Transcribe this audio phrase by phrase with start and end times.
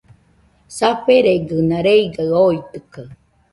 [0.77, 3.05] Saferegɨna reigaɨ oitɨkaɨ